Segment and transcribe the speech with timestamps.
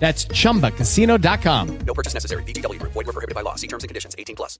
[0.00, 1.78] That's chumbacasino.com.
[1.86, 2.42] No purchase necessary.
[2.44, 2.92] VGW Group.
[2.92, 3.54] Void were prohibited by law.
[3.54, 4.16] See terms and conditions.
[4.18, 4.58] 18 plus.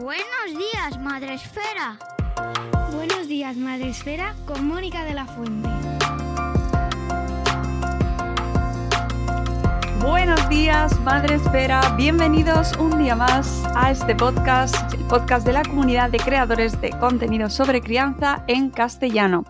[0.00, 1.98] Buenos días, Madre Esfera.
[2.92, 5.95] Buenos días, Madre Esfera, con Mónica de la Fuente.
[10.00, 11.80] Buenos días, Madre Esfera.
[11.96, 16.90] Bienvenidos un día más a este podcast, el podcast de la comunidad de creadores de
[16.90, 19.44] contenido sobre crianza en castellano.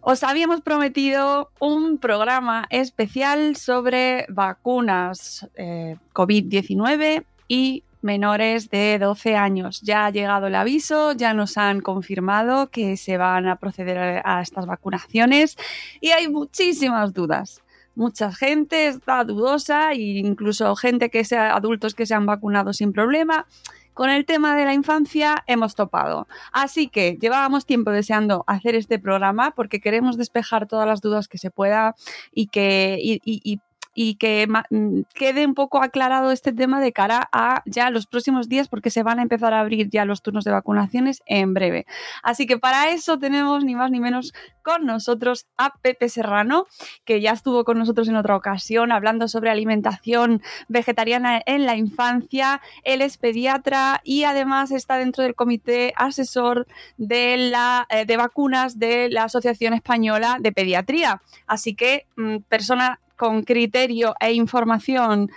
[0.00, 9.80] Os habíamos prometido un programa especial sobre vacunas eh, COVID-19 y menores de 12 años.
[9.82, 14.42] Ya ha llegado el aviso, ya nos han confirmado que se van a proceder a
[14.42, 15.56] estas vacunaciones
[16.00, 17.61] y hay muchísimas dudas
[17.94, 22.92] mucha gente está dudosa e incluso gente que sea adultos que se han vacunado sin
[22.92, 23.46] problema.
[23.94, 26.26] Con el tema de la infancia hemos topado.
[26.50, 31.36] Así que llevábamos tiempo deseando hacer este programa porque queremos despejar todas las dudas que
[31.36, 31.94] se pueda
[32.32, 33.60] y que y,
[33.94, 38.68] que mm, quede un poco aclarado este tema de cara a ya los próximos días
[38.68, 41.86] porque se van a empezar a abrir ya los turnos de vacunaciones en breve.
[42.22, 44.32] Así que para eso tenemos ni más ni menos
[44.62, 46.66] con nosotros a Pepe Serrano,
[47.04, 52.60] que ya estuvo con nosotros en otra ocasión hablando sobre alimentación vegetariana en la infancia.
[52.84, 56.66] Él es pediatra y además está dentro del comité asesor
[56.96, 61.22] de, la, eh, de vacunas de la Asociación Española de Pediatría.
[61.46, 65.30] Así que mm, persona con criterio e información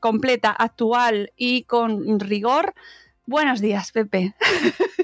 [0.00, 2.74] completa, actual y con rigor.
[3.26, 4.34] Buenos días, Pepe.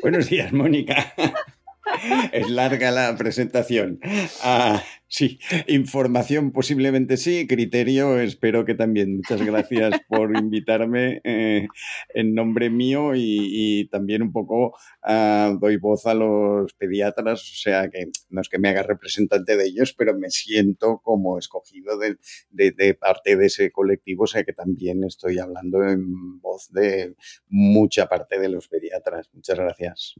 [0.00, 1.12] Buenos días, Mónica.
[2.32, 4.00] Es larga la presentación.
[4.42, 9.16] Ah, sí, información posiblemente sí, criterio espero que también.
[9.16, 11.66] Muchas gracias por invitarme eh,
[12.14, 17.90] en nombre mío y, también un poco ah, doy voz a los pediatras, o sea
[17.90, 22.16] que no es que me haga representante de ellos, pero me siento como escogido de,
[22.50, 27.14] de parte de ese colectivo, o sea que también estoy hablando en voz de
[27.48, 29.28] mucha parte de los pediatras.
[29.32, 30.16] Muchas gracias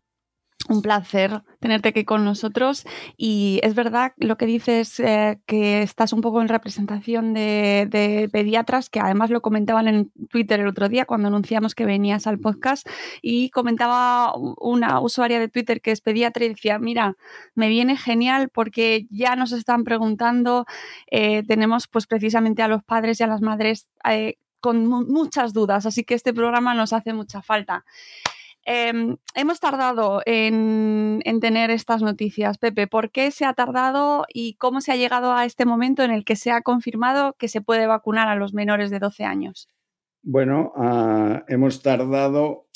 [0.69, 2.85] un placer tenerte aquí con nosotros.
[3.17, 8.89] Y es verdad lo que dices eh, que estás un poco en representación de, pediatras
[8.91, 12.87] que además lo comentaban en Twitter el otro día cuando anunciamos que venías al podcast.
[13.21, 17.17] Y comentaba una usuaria de Twitter que es pediatra y decía mira
[17.55, 20.67] me viene genial porque ya nos están preguntando
[21.11, 25.87] eh, tenemos pues precisamente a los padres y a las madres eh, con muchas dudas.
[25.87, 27.85] Así que este programa nos hace mucha falta
[28.65, 32.87] Em, hemos tardado en, tener estas noticias, Pepe.
[32.87, 36.25] ¿Por qué se ha tardado y cómo se ha llegado a este momento en el
[36.25, 39.69] que se ha confirmado que se puede vacunar a los menores de 12 años?
[40.23, 42.67] Bueno, ah, hemos tardado,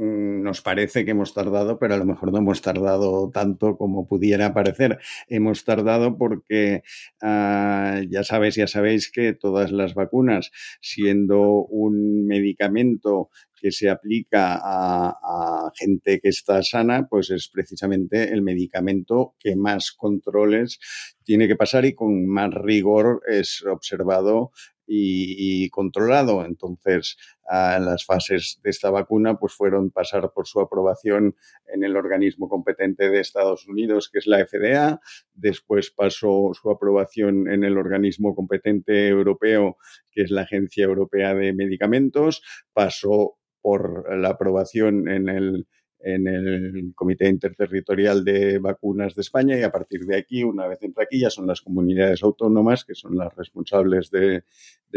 [0.00, 4.54] nos parece que hemos tardado, pero a lo mejor no hemos tardado tanto como pudiera
[4.54, 4.98] parecer.
[5.28, 6.82] Hemos tardado porque
[7.20, 10.50] ah, ya sabéis, ya sabéis que todas las vacunas,
[10.80, 13.28] siendo un medicamento
[13.60, 19.92] que se aplica a, gente que está sana, pues es precisamente el medicamento que más
[19.92, 20.78] controles
[21.22, 24.52] tiene que pasar y con más rigor es observado
[24.92, 26.44] y, controlado.
[26.44, 27.16] Entonces,
[27.48, 31.36] las fases de esta vacuna pues fueron pasar por su aprobación
[31.72, 35.00] en el organismo competente de Estados Unidos, que es la FDA.
[35.34, 39.76] Después pasó su aprobación en el organismo competente europeo,
[40.10, 42.42] que es la Agencia Europea de Medicamentos.
[42.72, 45.66] Pasó por la aprobación en el
[46.02, 50.82] en el Comité Interterritorial de Vacunas de España y a partir de aquí, una vez
[50.82, 54.42] en aquí, ya son las comunidades autónomas que son las responsables de,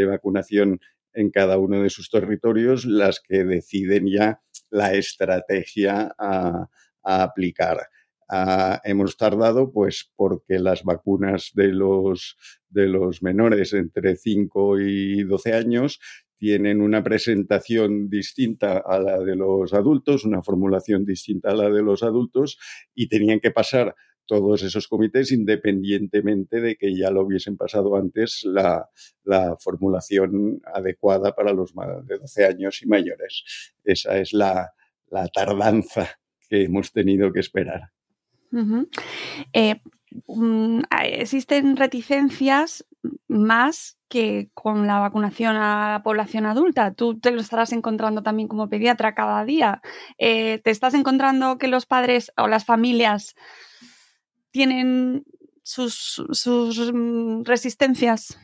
[0.05, 0.79] vacunación
[1.13, 6.69] en cada uno de sus territorios las que deciden ya la estrategia a,
[7.03, 7.89] aplicar.
[8.29, 12.37] Ah, hemos tardado, pues, porque las vacunas de los,
[12.69, 15.99] de los menores entre 5 y 12 años
[16.43, 21.81] tienen una presentación distinta a la de los adultos, una formulación distinta a la de
[21.81, 22.59] los adultos
[22.93, 23.95] y tenían que pasar
[24.25, 28.89] todos esos comités independientemente de que ya lo hubiesen pasado antes la,
[29.57, 31.73] formulación adecuada para los
[32.03, 33.45] de 12 años y mayores.
[33.81, 34.73] Esa es la,
[35.33, 36.09] tardanza
[36.49, 37.83] que hemos tenido que esperar.
[40.27, 42.85] Mm, existen reticencias
[43.27, 46.93] más que con la vacunación a la población adulta.
[46.93, 49.81] Tú te lo estarás encontrando también como pediatra cada día.
[50.17, 53.35] Eh, ¿Te estás encontrando que los padres o las familias
[54.51, 55.25] tienen
[55.63, 56.23] sus,
[56.93, 58.37] mm, resistencias?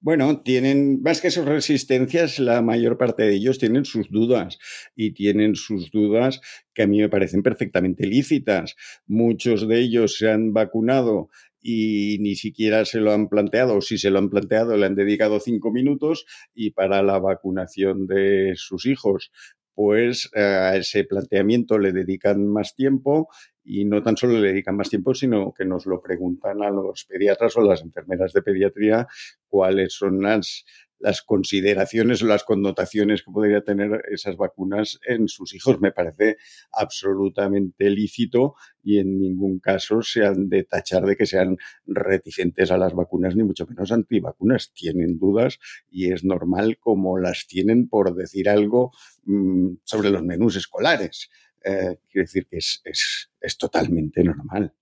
[0.00, 4.58] Bueno, tienen, más que sus resistencias, la mayor parte de ellos tienen sus dudas
[4.94, 6.40] y tienen sus dudas
[6.72, 8.76] que a mí me parecen perfectamente lícitas.
[9.08, 11.30] Muchos de ellos se han vacunado
[11.60, 14.94] y ni siquiera se lo han planteado, o si se lo han planteado, le han
[14.94, 19.32] dedicado cinco minutos y para la vacunación de sus hijos
[19.78, 23.28] pues a ese planteamiento le dedican más tiempo
[23.62, 27.04] y no tan solo le dedican más tiempo, sino que nos lo preguntan a los
[27.04, 29.06] pediatras o las enfermeras de pediatría
[29.46, 30.64] cuáles son las,
[30.98, 35.80] las consideraciones o las connotaciones que podría tener esas vacunas en sus hijos.
[35.80, 36.36] Me parece
[36.72, 41.56] absolutamente lícito y en ningún caso se han de tachar de que sean
[41.86, 44.72] reticentes a las vacunas, ni mucho menos antivacunas.
[44.72, 45.58] Tienen dudas
[45.90, 48.92] y es normal como las tienen por decir algo
[49.24, 51.30] mm, sobre los menús escolares.
[51.64, 54.72] Eh, quiero decir que es, es totalmente normal.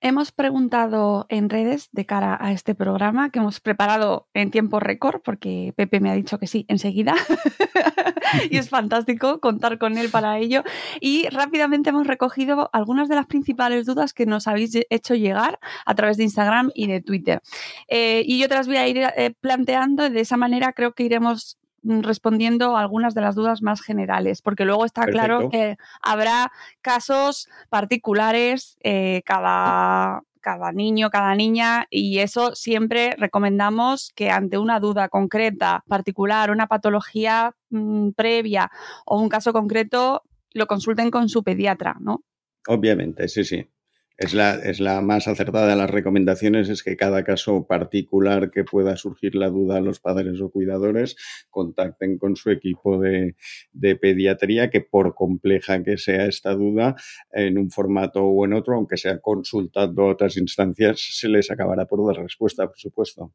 [0.00, 5.20] Hemos preguntado en redes de cara a este programa que hemos preparado en tiempo récord,
[5.24, 7.14] porque Pepe me ha dicho que sí, enseguida.
[8.50, 10.62] y es fantástico contar con él para ello.
[11.00, 15.94] Y rápidamente hemos recogido algunas de las principales dudas que nos habéis hecho llegar a
[15.96, 17.42] través de Instagram y de Twitter.
[17.88, 20.08] Eh, y yo te las voy a ir eh, planteando.
[20.10, 24.64] De esa manera creo que iremos Mm, respondiendo algunas de las dudas más generales, porque
[24.64, 26.50] luego está claro que habrá
[26.82, 34.80] casos particulares, eh, cada, cada niño, cada niña, y eso siempre recomendamos que ante una
[34.80, 38.72] duda concreta, particular, una patología mm, previa
[39.06, 42.24] o un caso concreto, lo consulten con su pediatra, ¿no?
[42.66, 43.68] Obviamente, sí, sí.
[44.18, 48.64] Es la, es la más acertada de las recomendaciones, es que cada caso particular que
[48.64, 51.16] pueda surgir la duda a los padres o cuidadores
[51.50, 53.36] contacten con su equipo de,
[53.72, 56.96] de pediatría, que por compleja que sea esta duda,
[57.32, 62.04] en un formato o en otro, aunque sea consultando otras instancias, se les acabará por
[62.06, 63.32] dar respuesta, por supuesto.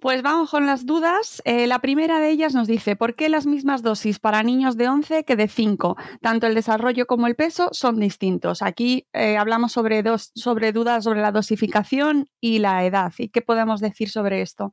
[0.00, 1.42] Pues vamos con las dudas.
[1.44, 4.88] Eh, la primera de ellas nos dice, ¿por qué las mismas dosis para niños de
[4.88, 5.96] 11 que de 5?
[6.20, 8.62] Tanto el desarrollo como el peso son distintos.
[8.62, 13.12] Aquí eh, hablamos sobre, dos, sobre dudas sobre la dosificación y la edad.
[13.18, 14.72] ¿Y qué podemos decir sobre esto?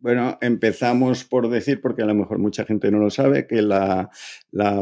[0.00, 4.08] Bueno, empezamos por decir, porque a lo mejor mucha gente no lo sabe, que la,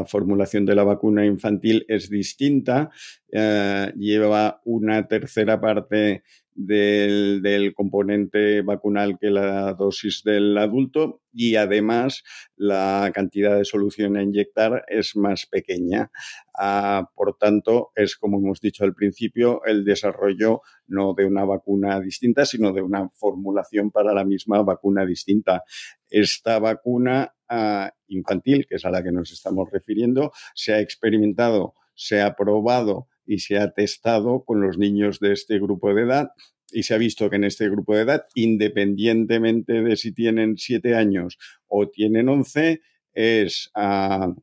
[0.07, 2.91] formulación de la vacuna infantil es distinta,
[3.31, 6.23] eh, lleva una tercera parte
[6.57, 12.23] del, componente vacunal que la dosis del adulto y además
[12.55, 16.09] la cantidad de solución a inyectar es más pequeña.
[16.57, 21.99] Ah, por tanto, es como hemos dicho al principio, el desarrollo no de una vacuna
[21.99, 25.63] distinta, sino de una formulación para la misma vacuna distinta.
[26.09, 31.75] Esta vacuna ah, infantil, que es a la que nos estamos refiriendo, se ha experimentado,
[31.93, 36.29] se ha probado y se ha testado con los niños de este grupo de edad
[36.71, 40.95] y se ha visto que en este grupo de edad, independientemente de si tienen siete
[40.95, 42.81] años o tienen 11,
[43.13, 44.33] es ah,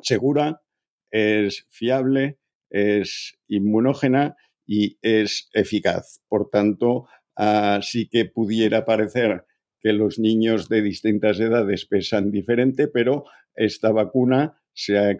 [0.00, 0.62] segura,
[1.10, 2.38] es fiable,
[2.70, 6.20] es inmunógena y es eficaz.
[6.28, 7.08] Por tanto,
[7.38, 9.44] uh, sí que pudiera parecer
[9.80, 15.18] que los niños de distintas edades pesan diferente, pero esta vacuna se ha eh,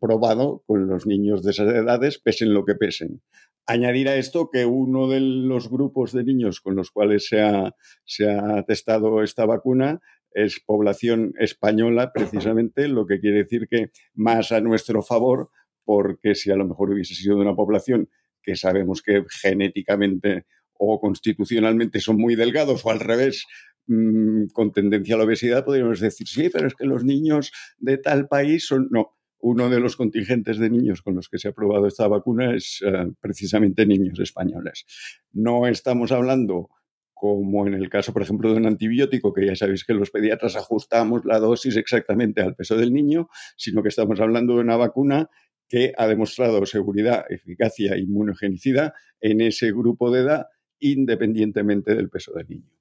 [0.00, 3.22] probado con los niños de esas edades, pesen lo que pesen.
[3.64, 7.76] Añadir a esto que uno de los grupos de niños con los cuales se ha,
[8.04, 10.00] se ha testado esta vacuna
[10.32, 15.50] es población española, precisamente, lo que quiere decir que más a nuestro favor,
[15.84, 18.10] porque si a lo mejor hubiese sido de una población
[18.42, 23.46] que sabemos que genéticamente o constitucionalmente son muy delgados o al revés,
[23.88, 27.98] mm, con tendencia a la obesidad, podríamos decir, sí, pero es que los niños de
[27.98, 28.88] tal país son...
[28.90, 32.56] No, uno de los contingentes de niños con los que se ha aprobado esta vacuna
[32.56, 34.84] es eh, precisamente niños españoles.
[35.32, 36.70] No estamos hablando
[37.18, 40.54] como en el caso, por ejemplo, de un antibiótico, que ya sabéis que los pediatras
[40.54, 45.28] ajustamos la dosis exactamente al peso del niño, sino que estamos hablando de una vacuna
[45.68, 50.46] que ha demostrado seguridad, eficacia inmunogenicida en ese grupo de edad,
[50.78, 52.77] independientemente del peso del niño.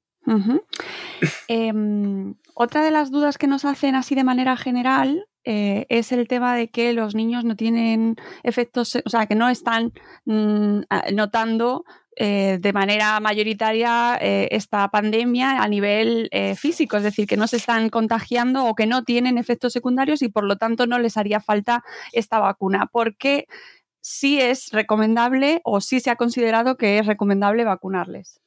[1.48, 6.28] Em, otra de las dudas que nos hacen así de manera general eh, es el
[6.28, 9.94] tema de que los niños no tienen efectos, o sea, que no están
[10.26, 10.82] mm,
[11.14, 11.86] notando
[12.18, 17.58] eh, de manera mayoritaria eh, esta pandemia a nivel físico, es decir, que no se
[17.58, 21.40] están contagiando o que no tienen efectos secundarios y por lo tanto no les haría
[21.40, 22.90] falta esta vacuna.
[22.92, 23.48] porque
[24.02, 28.42] sí es recomendable o sí se ha considerado que es recomendable vacunarles?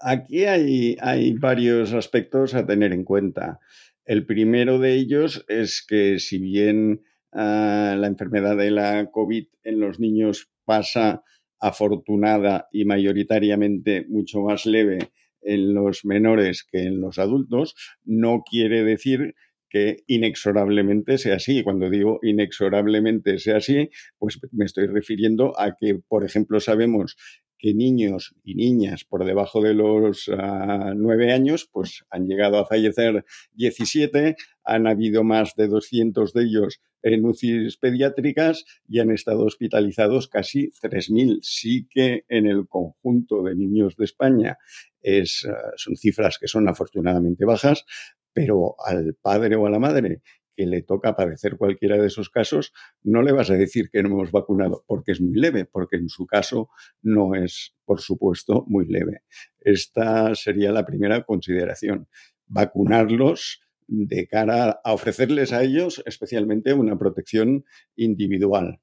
[0.00, 3.58] Aquí hay, varios aspectos a tener en cuenta.
[4.04, 7.02] El primero de ellos es que si bien
[7.32, 11.22] ah, la enfermedad de la COVID en los niños pasa
[11.60, 14.98] afortunada y mayoritariamente mucho más leve
[15.42, 17.74] en los menores que en los adultos,
[18.04, 19.34] no quiere decir
[19.68, 21.62] que inexorablemente sea así.
[21.62, 27.16] Cuando digo inexorablemente sea así, pues me estoy refiriendo a que, por ejemplo, sabemos
[27.58, 32.66] que niños y niñas por debajo de los ah, nueve años, pues han llegado a
[32.66, 39.44] fallecer 17, han habido más de 200 de ellos en UCIs pediátricas y han estado
[39.44, 41.38] hospitalizados casi 3.000.
[41.42, 44.58] Sí que en el conjunto de niños de España
[45.00, 47.84] es, ah, son cifras que son afortunadamente bajas,
[48.32, 50.22] pero al padre o a la madre
[50.58, 52.72] que le toca padecer cualquiera de esos casos,
[53.04, 56.08] no le vas a decir que no hemos vacunado porque es muy leve, porque en
[56.08, 56.68] su caso
[57.00, 59.22] no es, por supuesto, muy leve.
[59.60, 62.08] Esta sería la primera consideración.
[62.46, 68.80] Vacunarlos de cara a ofrecerles a ellos especialmente una protección individual.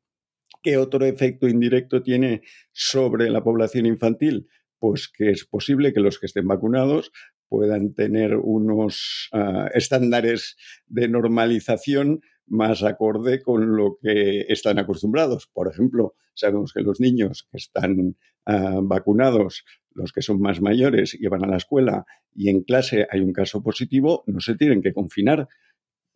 [0.64, 2.42] ¿Qué otro efecto indirecto tiene
[2.72, 4.48] sobre la población infantil?
[4.80, 7.12] Pues que es posible que los que estén vacunados
[7.50, 15.48] puedan tener unos ah, estándares de normalización más acorde con lo que están acostumbrados.
[15.54, 21.14] Por ejemplo, sabemos que los niños que están ah, vacunados, los que son más mayores
[21.20, 24.82] y van a la escuela y en clase hay un caso positivo, no se tienen
[24.82, 25.48] que confinar.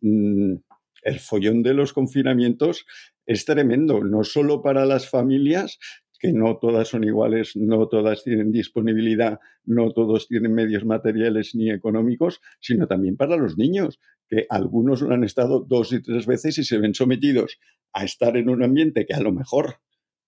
[0.02, 0.56] Mm,
[1.02, 2.84] el follón de los confinamientos
[3.24, 5.78] es tremendo, no solo para las familias,
[6.20, 11.70] que no todas son iguales, no todas tienen disponibilidad, no todos tienen medios materiales ni
[11.70, 13.98] económicos, sino también para los niños,
[14.28, 17.58] que algunos lo han estado dos y tres veces y se ven sometidos
[17.94, 19.76] a estar en un ambiente que a lo mejor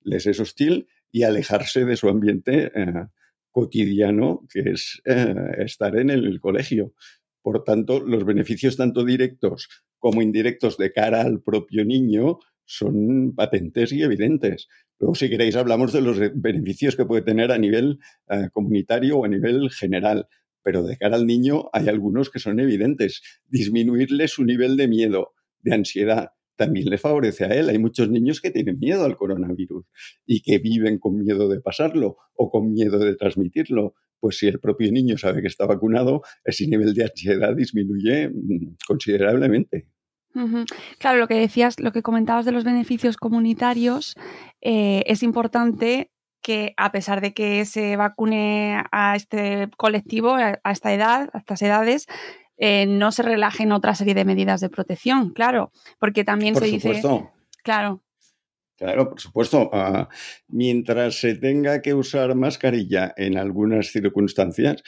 [0.00, 3.06] les es hostil y alejarse de su ambiente eh,
[3.50, 6.94] cotidiano, que es eh, estar en el colegio.
[7.42, 9.68] Por tanto, los beneficios tanto directos
[9.98, 14.68] como indirectos de cara al propio niño son patentes y evidentes.
[15.02, 19.24] Luego, si queréis, hablamos de los beneficios que puede tener a nivel eh, comunitario o
[19.24, 20.28] a nivel general.
[20.62, 23.20] Pero de cara al niño hay algunos que son evidentes.
[23.48, 27.68] Disminuirle su nivel de miedo, de ansiedad, también le favorece a él.
[27.68, 29.84] Hay muchos niños que tienen miedo al coronavirus
[30.24, 33.94] y que viven con miedo de pasarlo o con miedo de transmitirlo.
[34.20, 38.76] Pues si el propio niño sabe que está vacunado, ese nivel de ansiedad disminuye mm,
[38.86, 39.88] considerablemente.
[40.98, 44.14] Claro, lo que decías, lo que comentabas de los beneficios comunitarios,
[44.62, 50.92] eh, es importante que a pesar de que se vacune a este colectivo, a, esta
[50.92, 52.06] edad, a estas edades,
[52.56, 57.00] eh, no se relajen otra serie de medidas de protección, claro, porque también se dice...
[57.62, 58.02] Claro.
[58.76, 59.70] Claro, por supuesto.
[59.72, 60.08] Ah,
[60.48, 64.82] mientras se tenga que usar mascarilla en algunas circunstancias,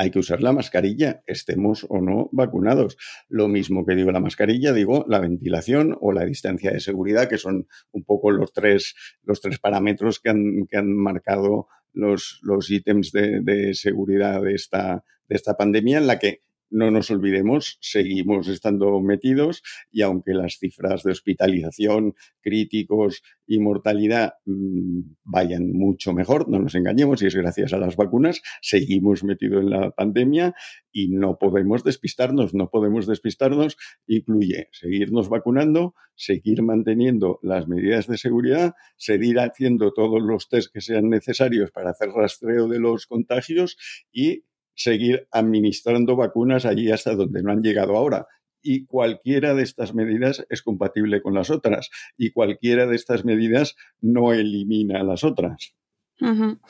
[0.00, 2.96] hay que usar la mascarilla, estemos o no vacunados.
[3.28, 7.36] Lo mismo que digo la mascarilla, digo la ventilación o la distancia de seguridad, que
[7.36, 12.70] son un poco los tres, los tres parámetros que han, que han marcado los, los
[12.70, 18.48] ítems de, seguridad de esta, de esta pandemia, en la que no nos olvidemos, seguimos
[18.48, 26.48] estando metidos y aunque las cifras de hospitalización, críticos y mortalidad mmm, vayan mucho mejor,
[26.48, 30.54] no nos engañemos, y es gracias a las vacunas, seguimos metidos en la pandemia
[30.92, 38.18] y no podemos despistarnos, no podemos despistarnos, incluye seguirnos vacunando, seguir manteniendo las medidas de
[38.18, 43.76] seguridad, seguir haciendo todos los test que sean necesarios para hacer rastreo de los contagios
[44.12, 44.44] y
[44.80, 48.26] seguir administrando vacunas allí hasta donde no han llegado ahora.
[48.62, 53.76] Y cualquiera de estas medidas es compatible con las otras y cualquiera de estas medidas
[54.00, 55.74] no elimina las otras.
[56.20, 56.60] Uh -huh.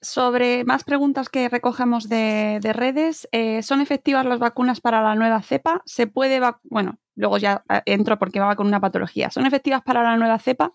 [0.00, 5.16] Sobre más preguntas que recogemos de, de redes, eh, ¿son efectivas las vacunas para la
[5.16, 5.82] nueva cepa?
[5.84, 9.30] ¿Se puede, bueno, luego ya eh, entro porque va con una patología.
[9.30, 10.72] ¿Son efectivas para la nueva cepa?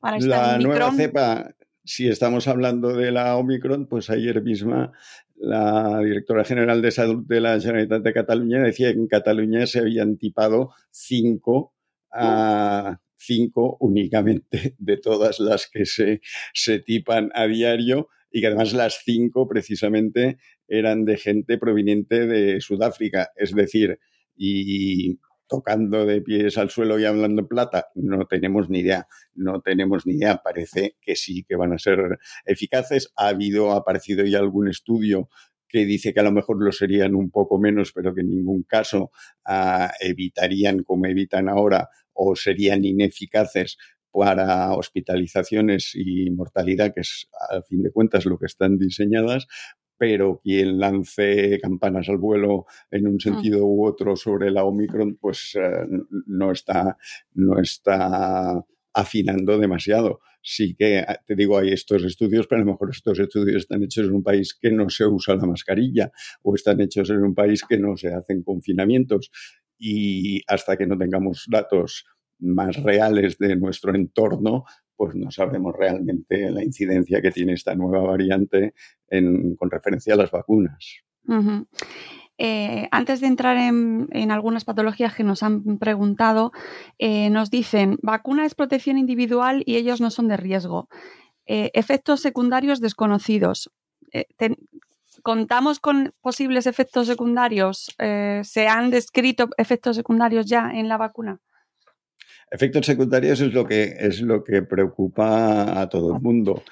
[0.00, 1.54] Para la nueva cepa,
[1.84, 4.92] si estamos hablando de la Omicron, pues ayer misma
[5.40, 9.78] la directora general de salud de la Generalitat de Cataluña decía que en Cataluña se
[9.80, 11.74] habían tipado cinco,
[12.12, 16.20] uh, cinco únicamente de todas las que se,
[16.52, 22.60] se tipan a diario y que además las cinco precisamente eran de gente proveniente de
[22.60, 23.98] Sudáfrica, es decir,
[24.36, 25.18] y
[25.50, 30.06] tocando de pies al suelo y hablando en plata, no tenemos ni idea, no tenemos
[30.06, 34.38] ni idea, parece que sí que van a ser eficaces, ha habido, ha aparecido ya
[34.38, 35.28] algún estudio
[35.68, 38.62] que dice que a lo mejor lo serían un poco menos, pero que en ningún
[38.62, 39.10] caso
[39.48, 43.76] uh, evitarían como evitan ahora o serían ineficaces
[44.12, 49.46] para hospitalizaciones y mortalidad, que es a fin de cuentas lo que están diseñadas,
[50.00, 55.54] pero quien lance campanas al vuelo en un sentido u otro sobre la Omicron, pues
[55.56, 55.86] uh,
[56.26, 56.96] no, está,
[57.34, 58.64] no está
[58.94, 60.20] afinando demasiado.
[60.40, 64.06] Sí que, te digo, hay estos estudios, pero a lo mejor estos estudios están hechos
[64.06, 67.62] en un país que no se usa la mascarilla o están hechos en un país
[67.68, 69.30] que no se hacen confinamientos.
[69.76, 72.06] Y hasta que no tengamos datos
[72.38, 74.64] más reales de nuestro entorno,
[75.00, 78.74] pues no sabremos realmente la incidencia que tiene esta nueva variante
[79.08, 80.98] en, con referencia a las vacunas.
[82.36, 86.52] Eh, antes de entrar en, algunas patologías que nos han preguntado,
[86.98, 90.90] eh, nos dicen, vacuna es protección individual y ellos no son de riesgo.
[91.46, 93.70] Eh, efectos secundarios desconocidos.
[95.22, 97.96] ¿Contamos con posibles efectos secundarios?
[97.96, 101.40] ¿Se han descrito efectos secundarios ya en la vacuna?
[102.50, 106.62] Efectos secundarios es lo que es lo que preocupa a todo el mundo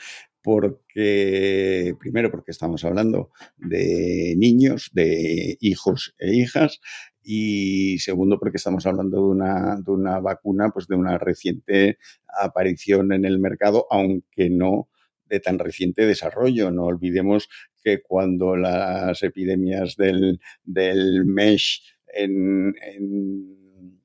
[0.43, 6.81] porque primero porque estamos hablando de niños, de hijos e hijas
[7.23, 13.13] y segundo porque estamos hablando de una, de una vacuna, pues de una reciente aparición
[13.13, 14.89] en el mercado, aunque no
[15.27, 16.71] de tan reciente desarrollo.
[16.71, 17.51] No olvidemos
[17.85, 21.83] que cuando las epidemias del, del MESH
[22.15, 23.58] en, en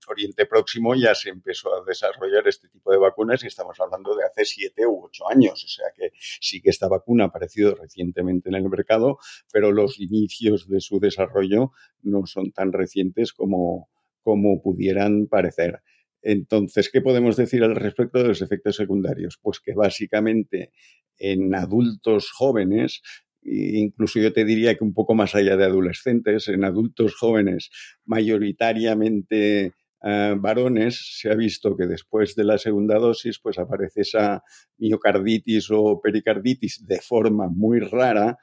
[0.08, 4.26] Oriente Próximo ya se empezó a desarrollar este tipo de vacunas y estamos hablando de
[4.26, 5.64] hace siete u ocho años.
[5.64, 9.18] O sea que sí que esta vacuna ha aparecido recientemente en el mercado,
[9.52, 13.90] pero los inicios de su desarrollo no son tan recientes como,
[14.22, 15.82] como pudieran parecer.
[16.22, 19.38] Entonces, ¿qué podemos decir al respecto de los efectos secundarios?
[19.42, 20.72] Pues que básicamente
[21.18, 23.02] en adultos jóvenes
[23.46, 27.70] incluso yo te diría que un poco más allá de adolescentes, en adultos jóvenes
[28.06, 34.44] mayoritariamente Varones se ha visto que después de la segunda dosis pues aparece esa
[34.78, 38.38] miocarditis o pericarditis de forma muy rara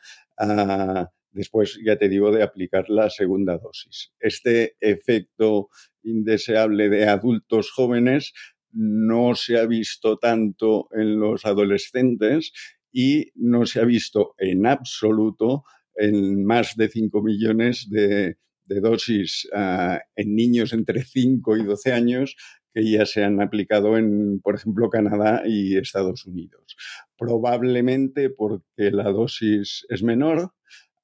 [1.33, 4.12] después, ya te digo, de aplicar la segunda dosis.
[4.18, 5.68] Este efecto
[6.03, 8.33] indeseable de adultos jóvenes
[8.73, 12.53] no se ha visto tanto en los adolescentes
[12.92, 18.37] y no se ha visto en absoluto en más de 5 millones de
[18.70, 22.37] de dosis uh, en niños entre 5 y 12 años
[22.72, 26.76] que ya se han aplicado en, por ejemplo, Canadá y Estados Unidos.
[27.18, 30.52] Probablemente porque la dosis es menor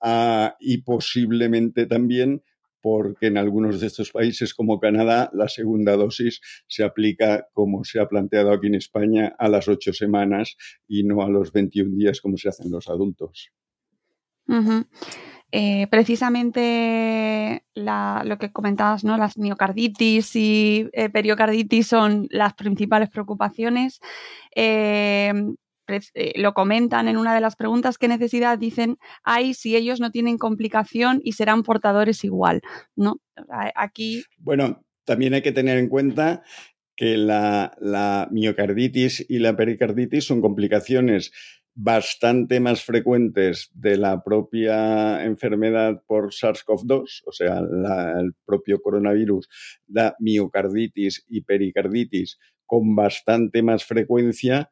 [0.01, 2.45] uh, y posiblemente también
[2.81, 7.99] porque en algunos de estos países como Canadá la segunda dosis se aplica como se
[7.99, 12.21] ha planteado aquí en España a las ocho semanas y no a los 21 días
[12.21, 13.51] como se hacen los adultos.
[15.53, 19.17] Eh, precisamente lo que comentabas, ¿no?
[19.17, 24.01] las miocarditis y eh, periocarditis son las principales preocupaciones.
[24.55, 25.33] Eh,
[26.35, 30.37] lo comentan en una de las preguntas, ¿qué necesidad dicen hay si ellos no tienen
[30.37, 32.61] complicación y serán portadores igual?
[32.97, 33.21] ¿no?
[33.77, 34.25] Aquí.
[34.39, 36.43] Bueno, también hay que tener en cuenta
[36.97, 41.31] que la miocarditis y la pericarditis son complicaciones
[41.77, 49.47] bastante más frecuentes de la propia enfermedad por SARS-CoV-2, o sea, el propio coronavirus
[49.87, 54.71] da miocarditis y pericarditis con bastante más frecuencia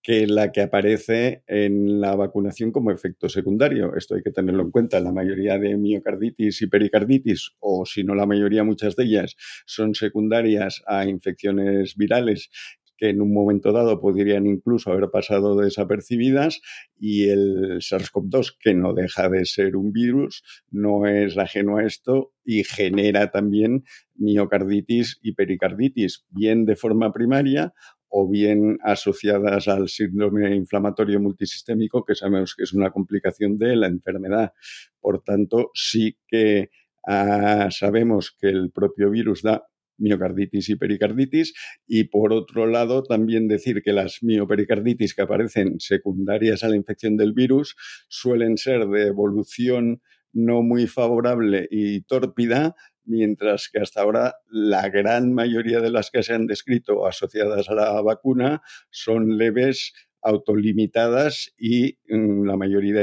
[0.00, 3.96] que la que aparece en la vacunación como efecto secundario.
[3.96, 5.00] Esto hay que tenerlo en cuenta.
[5.00, 9.34] La mayoría de miocarditis y pericarditis, o si no la mayoría, muchas de ellas,
[9.66, 12.50] son secundarias a infecciones virales
[12.96, 16.60] que en un momento dado podrían incluso haber pasado desapercibidas
[16.98, 22.32] y el SARS-CoV-2, que no deja de ser un virus, no es ajeno a esto
[22.44, 27.72] y genera también miocarditis y pericarditis, bien de forma primaria
[28.16, 33.88] o bien asociadas al síndrome inflamatorio multisistémico, que sabemos que es una complicación de la
[33.88, 34.52] enfermedad.
[35.00, 36.70] Por tanto, sí que
[37.08, 39.64] ah, sabemos que el propio virus da
[39.98, 41.54] miocarditis y pericarditis.
[41.86, 47.16] Y por otro lado, también decir que las miopericarditis que aparecen secundarias a la infección
[47.16, 47.76] del virus
[48.08, 50.02] suelen ser de evolución
[50.32, 56.22] no muy favorable y tórpida, mientras que hasta ahora la gran mayoría de las que
[56.22, 62.94] se han descrito asociadas a la vacuna son leves, autolimitadas y mm, la mayoría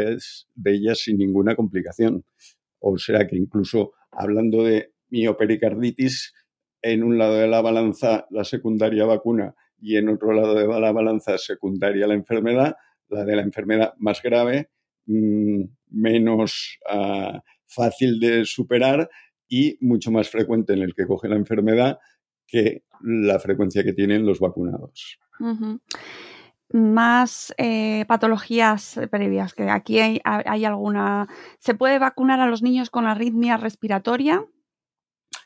[0.56, 2.26] de ellas sin ninguna complicación.
[2.80, 6.34] O sea que incluso hablando de miopericarditis,
[6.82, 10.92] en un lado de la balanza la secundaria vacuna y en otro lado de la
[10.92, 12.76] balanza secundaria la enfermedad,
[13.10, 14.70] la de la enfermedad más grave,
[15.06, 19.10] mm, menos ah, fácil de superar
[19.48, 22.00] y mucho más frecuente en el que coge la enfermedad
[22.48, 25.20] que la frecuencia que tienen los vacunados.
[26.74, 31.28] Más eh, patologías previas, que aquí hay, hay, alguna.
[31.60, 34.46] ¿Se puede vacunar a los niños con arritmia respiratoria?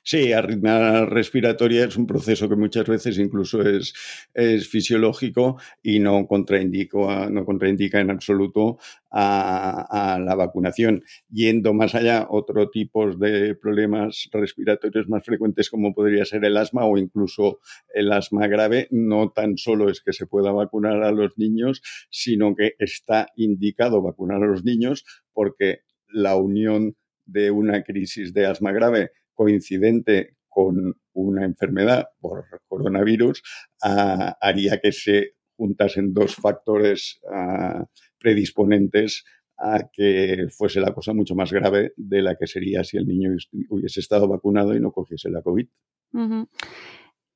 [0.08, 3.92] Sí, arritmia respiratoria es un proceso que muchas veces incluso es,
[4.36, 8.78] es fisiológico y no, contraindica, no contraindica en absoluto
[9.10, 11.04] a, a, la vacunación.
[11.32, 16.86] Yendo más allá, otro tipo de problemas respiratorios más frecuentes como podría ser el asma
[16.86, 17.60] o incluso
[17.92, 22.56] el asma grave, no tan solo es que se pueda vacunar a los niños, sino
[22.56, 28.72] que está indicado vacunar a los niños porque la unión de una crisis de asma
[28.72, 33.44] grave coincidente con una enfermedad por coronavirus,
[33.84, 37.86] ah, haría que se juntasen dos factores ah,
[38.18, 39.24] predisponentes
[39.58, 43.32] a que fuese la cosa mucho más grave de la que sería si el niño
[43.70, 45.68] hubiese estado vacunado y no cogiese la COVID.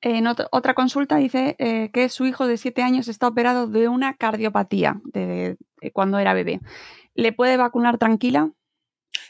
[0.01, 4.15] En otra consulta dice eh, que su hijo de siete años está operado de una
[4.15, 5.57] cardiopatía de,
[5.93, 6.61] cuando era bebé.
[7.15, 8.53] ¿Le puede vacunar tranquila?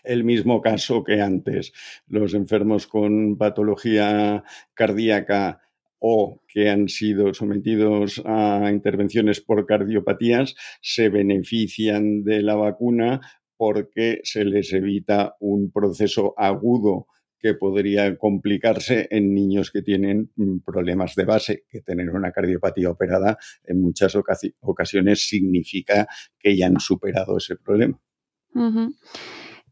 [0.03, 1.73] El mismo caso que antes.
[2.07, 5.61] Los enfermos con patología cardíaca
[5.99, 13.21] o que han sido sometidos a intervenciones por cardiopatías se benefician de la vacuna
[13.57, 17.07] porque se les evita un proceso agudo
[17.39, 22.89] que podría complicarse en niños que tienen mm, problemas de base, que tener una cardiopatía
[22.89, 24.15] operada en muchas
[24.61, 26.07] ocasiones significa
[26.37, 27.99] que ya han superado ese problema.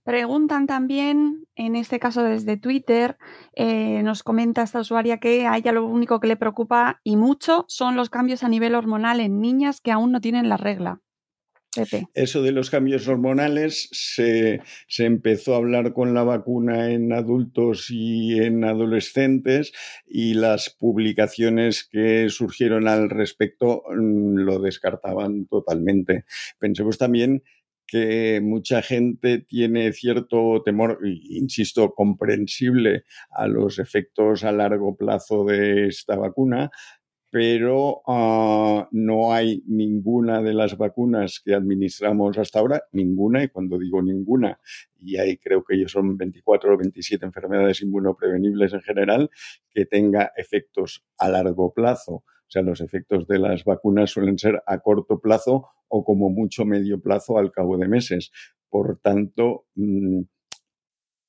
[0.08, 3.18] Preguntan también, en este caso desde Twitter,
[3.58, 7.66] eh, nos comenta esta usuaria que a ella lo único que le preocupa y mucho
[7.68, 11.02] son los cambios a nivel hormonal en niñas que aún no tienen la regla.
[11.76, 12.08] Pepe.
[12.14, 17.88] Eso de los cambios hormonales se, se, empezó a hablar con la vacuna en adultos
[17.90, 19.74] y en adolescentes
[20.08, 26.24] y las publicaciones que surgieron al respecto mm, lo descartaban totalmente.
[26.60, 27.44] Pensemos también
[27.88, 35.88] que mucha gente tiene cierto temor, insisto, comprensible a los efectos a largo plazo de
[35.88, 36.70] esta vacuna,
[37.30, 43.78] pero uh, no hay ninguna de las vacunas que administramos hasta ahora, ninguna, y cuando
[43.78, 44.60] digo ninguna,
[45.00, 49.30] y hay creo que son 24 o 27 enfermedades inmunoprevenibles en general,
[49.70, 52.24] que tenga efectos a largo plazo.
[52.50, 56.66] O sea, los efectos de las vacunas suelen ser a corto plazo o como mucho
[56.66, 58.32] medio plazo al cabo de meses.
[58.70, 60.22] Por tanto, mmm,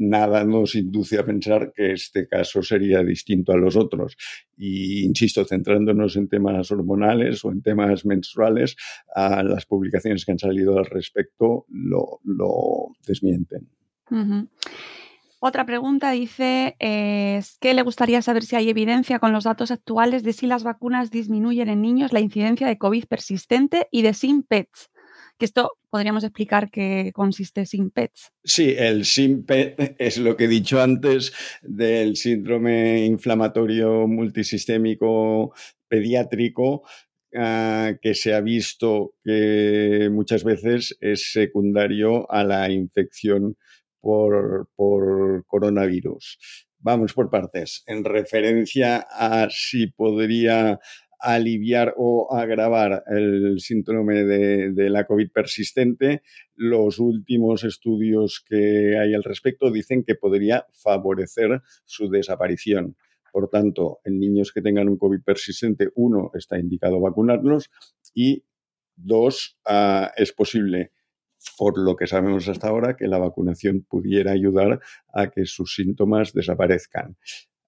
[0.00, 4.16] Nada nos induce a pensar que este caso sería distinto a los otros.
[4.56, 8.76] Y insisto, centrándonos en temas hormonales o en temas menstruales,
[9.14, 12.20] a las publicaciones que han salido al respecto lo,
[13.06, 13.68] desmienten.
[15.38, 20.22] Otra pregunta dice eh, que le gustaría saber si hay evidencia con los datos actuales
[20.22, 24.90] de si las vacunas disminuyen en niños la incidencia de COVID persistente y de SIMPETS.
[25.38, 28.32] Que esto podríamos explicar qué consiste SIMPETS.
[28.44, 35.52] Sí, el SIMPET es lo que he dicho antes del síndrome inflamatorio multisistémico
[35.88, 36.84] pediátrico,
[37.34, 43.56] ah, que se ha visto que muchas veces es secundario a la infección
[44.00, 46.38] por, por coronavirus.
[46.78, 47.82] Vamos por partes.
[47.86, 50.80] En referencia a si podría
[51.20, 56.22] aliviar o agravar el síndrome de, la COVID persistente,
[56.54, 62.96] los últimos estudios que hay al respecto dicen que podría favorecer su desaparición.
[63.32, 67.70] Por tanto, en niños que tengan un COVID persistente, uno, está indicado vacunarlos
[68.14, 68.44] y
[68.96, 70.90] dos, uh, es posible
[71.56, 74.80] por lo que sabemos hasta ahora, que la vacunación pudiera ayudar
[75.12, 77.16] a que sus síntomas desaparezcan.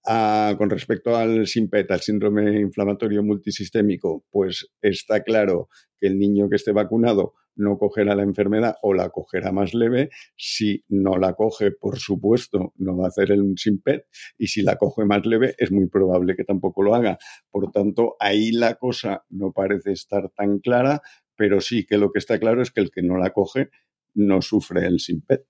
[0.04, 5.68] Ah, con respecto al SIMPET, al síndrome inflamatorio multisistémico, pues está claro
[6.00, 10.10] que el niño que esté vacunado no cogerá la enfermedad o la cogerá más leve.
[10.36, 14.06] Si no la coge, por supuesto, no va a hacer el SIMPET
[14.38, 17.18] y si la coge más leve, es muy probable que tampoco lo haga.
[17.50, 21.02] Por tanto, ahí la cosa no parece estar tan clara,
[21.36, 23.70] pero sí que lo que está claro es que el que no la coge
[24.14, 25.46] no sufre el SIMPET.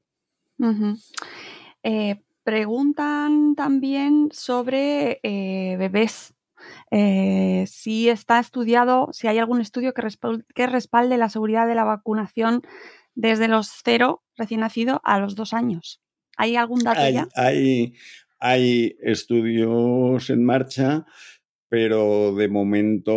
[2.44, 6.35] Preguntan también sobre eh, bebés.
[6.90, 11.74] Eh, si está estudiado, si hay algún estudio que, respalde, que respalde la seguridad de
[11.74, 12.62] la vacunación
[13.14, 16.00] desde los cero recién nacido a los dos años.
[16.37, 17.28] ¿Hay algún dato hay, ya?
[17.35, 17.94] Hay,
[18.38, 21.07] hay estudios en marcha
[21.73, 23.15] pero de momento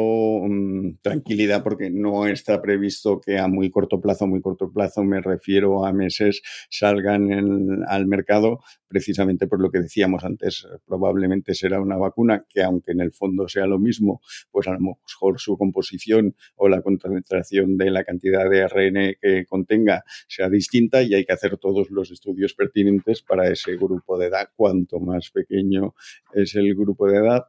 [0.48, 5.20] mmm, tranquilidad porque no está previsto que a muy corto plazo, muy corto plazo me
[5.20, 11.98] refiero a meses, salgan al mercado precisamente por lo que decíamos antes, probablemente será una
[11.98, 16.34] vacuna que aunque en el fondo sea lo mismo, pues a lo mejor su composición
[16.56, 21.34] o la concentración de la cantidad de ARN que contenga sea distinta y hay que
[21.34, 24.48] hacer todos los estudios pertinentes para ese grupo de edad.
[24.56, 25.94] Cuanto más pequeño
[26.34, 27.44] es el grupo de edad,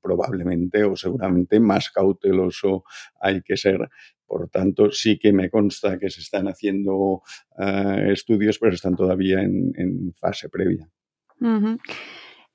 [0.00, 2.84] probablemente o seguramente más cauteloso
[3.20, 3.88] hay que ser.
[4.26, 6.94] Por tanto, sí que me consta que se están haciendo
[7.58, 10.88] uh, estudios, pero están todavía en, en fase previa.
[11.40, 11.78] Uh -huh.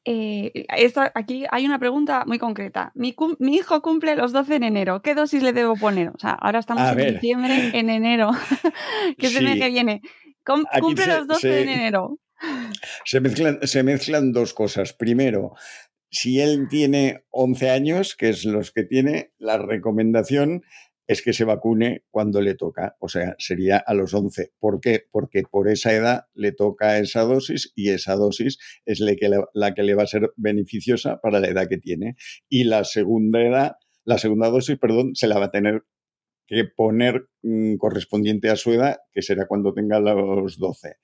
[0.10, 0.66] Eh,
[1.14, 2.92] aquí hay una pregunta muy concreta.
[2.96, 5.02] Mi, mi, hijo cumple los 12 en enero.
[5.02, 6.10] ¿Qué dosis le debo poner?
[6.10, 7.14] O sea, ahora estamos A en ver.
[7.16, 8.32] diciembre, en enero.
[9.18, 9.36] ¿Qué Sí.
[9.36, 10.02] se me que viene?
[10.72, 12.18] Aquí Cumple se- los 12 se- en enero.
[13.04, 14.94] Se mezclan, se mezclan dos cosas.
[14.94, 15.56] Primero,
[16.10, 20.64] si él tiene 11 años, que es los que tiene, la recomendación
[21.08, 24.52] es que se vacune cuando le toca, o sea, sería a los 11.
[24.60, 25.06] ¿Por qué?
[25.10, 29.30] Porque por esa edad le toca esa dosis y esa dosis es la que
[29.76, 32.18] que le va a ser beneficiosa para la edad que tiene.
[32.50, 35.84] Y la segunda edad, la segunda dosis, perdón, se la va a tener
[36.46, 40.96] que poner mmm, correspondiente a su edad, que será cuando tenga los 12.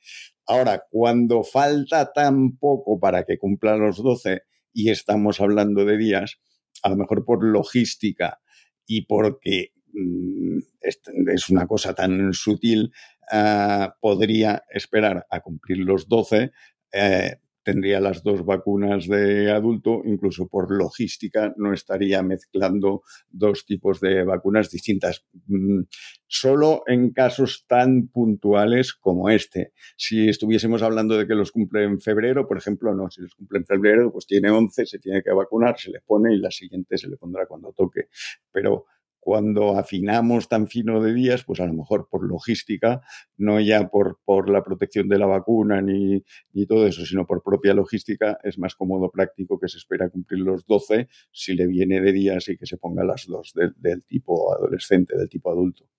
[0.46, 4.42] Ahora, cuando falta tan poco para que cumpla los 12
[4.74, 6.40] y estamos hablando de días,
[6.82, 8.40] a lo mejor por logística
[8.86, 12.92] y porque mmm, es una cosa tan sutil,
[13.32, 16.52] uh, podría esperar a cumplir los 12.
[16.92, 24.00] Eh, tendría las dos vacunas de adulto, incluso por logística no estaría mezclando dos tipos
[24.00, 25.26] de vacunas distintas.
[25.48, 25.82] Mm,
[26.28, 29.74] solo en casos tan puntuales como este.
[29.98, 33.60] Si estuviésemos hablando de que los cumple en febrero, por ejemplo, no, si los cumple
[33.60, 36.98] en febrero, pues tiene 11, se tiene que vacunar, se le pone y la siguiente
[36.98, 38.08] se le pondrá cuando toque.
[38.52, 38.86] Pero
[39.24, 43.02] cuando afinamos tan fino de días, pues a lo mejor por logística,
[43.38, 47.42] no ya por, por la protección de la vacuna ni, ni, todo eso, sino por
[47.42, 52.02] propia logística, es más cómodo, práctico que se espera cumplir los 12 si le viene
[52.02, 55.93] de días y que se ponga las dos de, del tipo adolescente, del tipo adulto.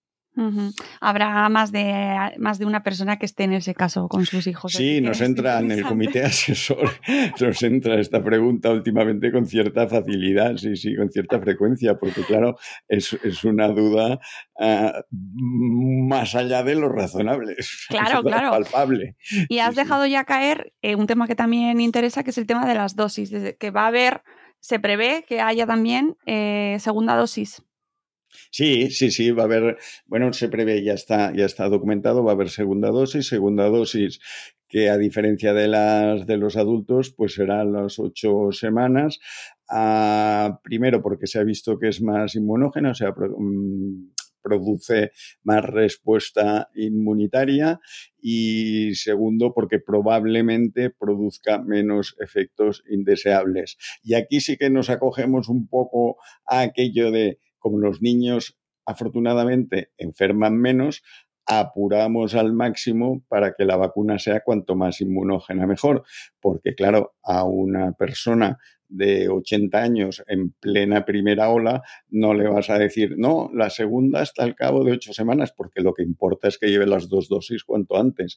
[1.01, 4.73] Habrá más de, más de una persona que esté en ese caso con sus hijos.
[4.73, 6.91] Sí, nos entra en el comité asesor,
[7.41, 12.57] nos entra esta pregunta últimamente con cierta facilidad, sí, sí, con cierta frecuencia, porque claro,
[12.89, 14.19] es, es una duda
[14.59, 17.55] ah, más allá de lo razonable,
[17.89, 18.51] Claro, claro.
[18.51, 19.17] palpable.
[19.49, 19.83] Y has Sí, sí.
[19.83, 22.97] dejado ya caer eh, un tema que también interesa, que es el tema de las
[22.97, 24.23] dosis, que va a haber,
[24.61, 27.63] se prevé que haya también eh, segunda dosis.
[28.51, 32.33] Sí, sí, sí, va a haber, bueno, se prevé, ya está, ya está documentado, va
[32.33, 34.21] a haber segunda dosis, segunda dosis
[34.69, 39.21] que a diferencia de las de los adultos, pues será las ocho semanas.
[39.69, 45.65] Ah, primero, porque se ha visto que es más inmunógena, o sea, mm, produce más
[45.65, 47.81] respuesta inmunitaria
[48.21, 53.79] y segundo porque probablemente produzca menos efectos indeseables.
[54.03, 59.89] Y aquí sí que nos acogemos un poco a aquello de como los niños afortunadamente
[59.97, 61.03] enferman menos,
[61.47, 66.05] apuramos al máximo para que la vacuna sea cuanto más inmunógena mejor,
[66.41, 72.69] porque claro, a una persona de 80 años en plena primera ola, no le vas
[72.69, 76.49] a decir, no, la segunda hasta el cabo de ocho semanas, porque lo que importa
[76.49, 78.37] es que lleve las dos dosis cuanto antes.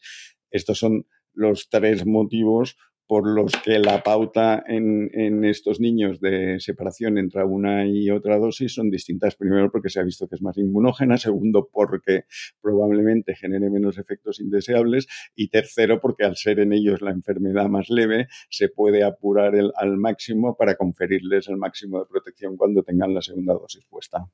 [0.51, 7.17] Estos son los tres motivos por los que la pauta en, estos niños de separación
[7.17, 9.35] entre una y otra dosis son distintas.
[9.35, 11.17] Primero, porque se ha visto que es más inmunógena.
[11.17, 12.25] Segundo, porque
[12.61, 15.07] probablemente genere menos efectos indeseables.
[15.35, 19.71] Y tercero, porque al ser en ellos la enfermedad más leve, se puede apurar el,
[19.75, 24.27] al máximo para conferirles el máximo de protección cuando tengan la segunda dosis puesta.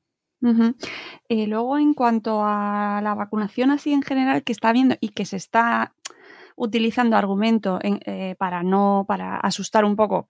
[1.28, 5.24] Eh, luego, en cuanto a la vacunación así en general que está viendo y que
[5.24, 5.94] se está
[6.56, 10.28] utilizando argumento en, eh, para no para asustar un poco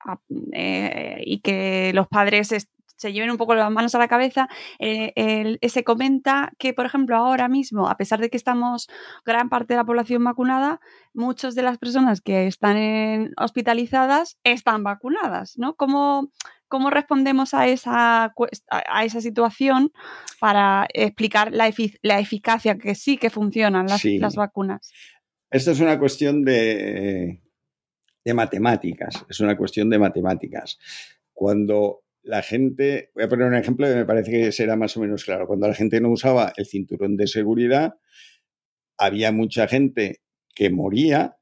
[0.00, 0.18] a,
[0.52, 4.48] eh, y que los padres es, se lleven un poco las manos a la cabeza,
[4.80, 8.88] eh, el, se comenta que, por ejemplo, ahora mismo, a pesar de que estamos
[9.24, 10.80] gran parte de la población vacunada,
[11.14, 15.76] muchas de las personas que están en, hospitalizadas están vacunadas, ¿no?
[15.76, 16.30] ¿Cómo,
[16.66, 18.34] cómo respondemos a esa,
[18.68, 19.92] a esa situación
[20.40, 24.18] para explicar la, efic la eficacia que sí que funcionan las, sí.
[24.18, 24.92] las vacunas?
[25.50, 27.40] Esto es una cuestión de,
[28.24, 30.78] de, matemáticas, es una cuestión de matemáticas.
[31.32, 35.00] Cuando la gente, voy a poner un ejemplo que me parece que será más o
[35.00, 37.94] menos claro, cuando la gente no usaba el cinturón de seguridad,
[38.98, 40.20] había mucha gente
[40.54, 41.38] que moría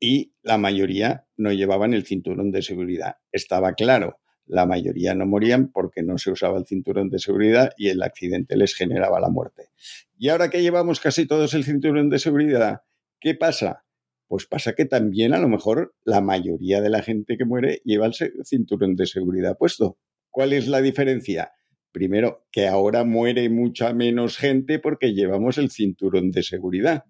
[0.00, 3.16] y la mayoría no llevaban el cinturón de seguridad.
[3.30, 7.88] Estaba claro, la mayoría no morían porque no se usaba el cinturón de seguridad y
[7.88, 9.70] el accidente les generaba la muerte.
[10.18, 12.82] Y ahora que llevamos casi todos el cinturón de seguridad,
[13.20, 13.84] ¿qué pasa?
[14.28, 18.06] Pues pasa que también a lo mejor la mayoría de la gente que muere lleva
[18.06, 19.98] el cinturón de seguridad puesto.
[20.30, 21.52] ¿Cuál es la diferencia?
[21.92, 27.04] Primero, que ahora muere mucha menos gente porque llevamos el cinturón de seguridad.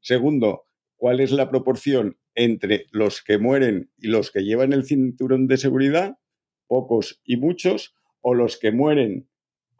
[0.00, 5.46] Segundo, ¿cuál es la proporción entre los que mueren y los que llevan el cinturón
[5.46, 6.18] de seguridad?
[6.66, 9.28] Pocos y muchos, o los que mueren,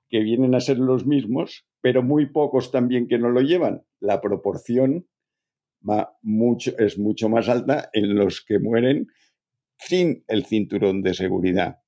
[0.09, 3.83] que vienen a ser los mismos, pero muy pocos también que no lo llevan.
[4.01, 5.07] La proporción
[5.89, 9.09] va mucho, es mucho más alta en los que mueren
[9.79, 11.79] sin el cinturón de seguridad.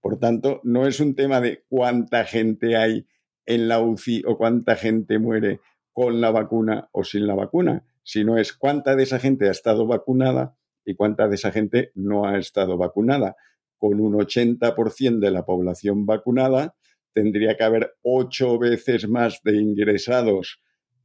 [0.00, 3.06] Por tanto, no es un tema de cuánta gente hay
[3.44, 5.60] en la UCI o cuánta gente muere
[5.92, 9.86] con la vacuna o sin la vacuna, sino es cuánta de esa gente ha estado
[9.86, 13.36] vacunada y cuánta de esa gente no ha estado vacunada.
[13.76, 16.76] Con un 80% de la población vacunada,
[17.12, 20.60] tendría que haber ocho veces más de ingresados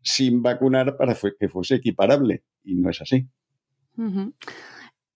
[0.06, 2.44] sin vacunar para que fuese equiparable.
[2.64, 3.28] Y no es así.
[3.98, 4.34] Uh -huh.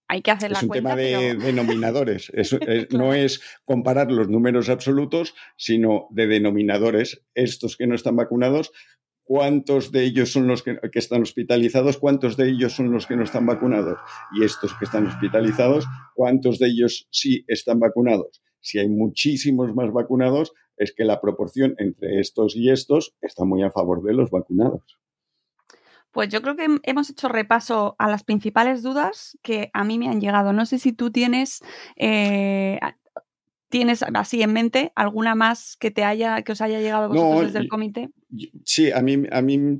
[0.07, 1.39] Hay que hacer es la un cuenta, tema de pero...
[1.45, 2.31] denominadores.
[2.33, 3.05] Es, es, Claro.
[3.05, 7.23] No es comparar los números absolutos, sino de denominadores.
[7.35, 8.71] Estos que no están vacunados,
[9.23, 11.99] ¿cuántos de ellos son los que, que están hospitalizados?
[11.99, 13.99] ¿Cuántos de ellos son los que no están vacunados?
[14.33, 18.41] Y estos que están hospitalizados, ¿cuántos de ellos sí están vacunados?
[18.61, 23.61] Si hay muchísimos más vacunados, es que la proporción entre estos y estos está muy
[23.61, 24.97] a favor de los vacunados.
[26.11, 30.07] Pues yo creo que hemos hecho repaso a las principales dudas que a mí me
[30.07, 30.53] han llegado.
[30.53, 31.61] No sé si tú tienes,
[31.97, 32.79] eh,
[33.69, 37.35] tienes así en mente alguna más que te haya, que os haya llegado a vosotros
[37.35, 38.09] No, desde el comité.
[38.63, 39.79] Sí, a mí, a mí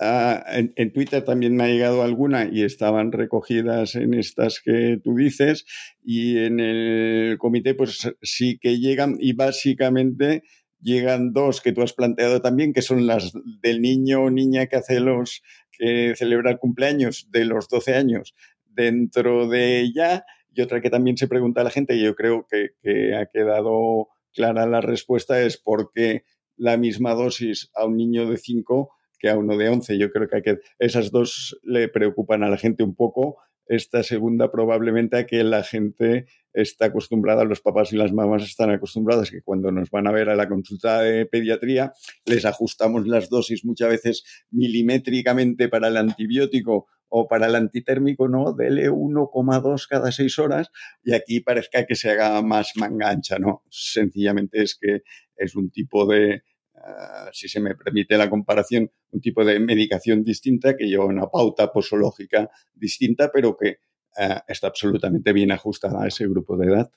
[0.00, 5.00] ah, en, en Twitter también me ha llegado alguna y estaban recogidas en estas que
[5.02, 5.64] tú dices
[6.02, 10.42] y en el comité pues sí que llegan y básicamente
[10.80, 13.32] llegan dos que tú has planteado también, que son las
[13.62, 18.34] del niño o niña que hace los, que celebra el cumpleaños de los 12 años
[18.64, 22.46] dentro de ella y otra que también se pregunta a la gente y yo creo
[22.48, 26.24] que, que ha quedado clara la respuesta es porque
[26.56, 29.98] la misma dosis a un niño de 5 que a uno de 11.
[29.98, 33.38] Yo creo que, que esas dos le preocupan a la gente un poco.
[33.66, 38.70] Esta segunda probablemente a que la gente está acostumbrada, los papás y las mamás están
[38.70, 41.92] acostumbradas que cuando nos van a ver a la consulta de pediatría
[42.24, 48.52] les ajustamos las dosis muchas veces milimétricamente para el antibiótico o para el antitérmico, ¿no?
[48.52, 50.70] Dele 1,2 cada 6 horas
[51.02, 53.62] y aquí parezca que se haga más mangancha, ¿no?
[53.70, 55.02] Sencillamente es que
[55.36, 56.42] es un tipo de,
[56.84, 61.26] Ah, si se me permite la comparación, un tipo de medicación distinta que lleva una
[61.26, 63.78] pauta posológica distinta, pero que
[64.16, 66.90] ah, está absolutamente bien ajustada a ese grupo de edad.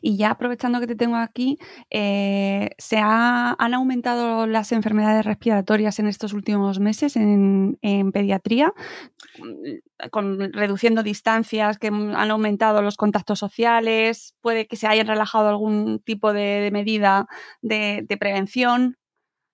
[0.00, 1.58] Y ya aprovechando que te tengo aquí,
[1.90, 7.78] eh, ¿se han aumentado las enfermedades respiratorias en estos últimos meses en,
[8.12, 8.72] pediatría?
[10.10, 16.00] Con, reduciendo distancias, que han aumentado los contactos sociales, puede que se hayan relajado algún
[16.00, 17.26] tipo de, medida
[17.62, 18.96] de, prevención.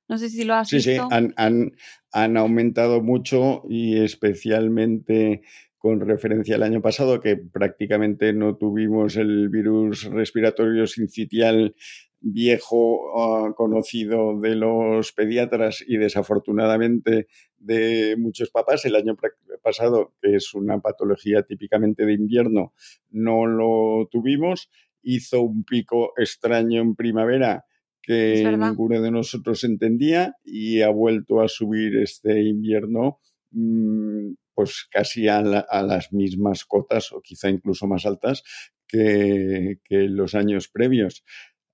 [0.09, 0.91] No sé si lo has visto.
[0.91, 1.73] Sí, sí, han,
[2.13, 5.43] han aumentado mucho y especialmente
[5.87, 11.77] con referencia al año pasado, que prácticamente no tuvimos el virus respiratorio sincitial
[12.19, 17.29] viejo ah, conocido de los pediatras y desafortunadamente
[17.59, 18.85] de muchos papás.
[18.85, 19.17] El año
[19.63, 22.73] pasado, que es una patología típicamente de invierno,
[23.11, 24.69] no lo tuvimos.
[25.05, 27.65] Hizo un pico extraño en primavera
[28.03, 33.21] que ninguno de nosotros entendía y ha vuelto a subir este invierno
[33.53, 38.43] mm, pues casi a, las mismas cotas o quizá incluso más altas
[38.89, 41.25] que, los años previos.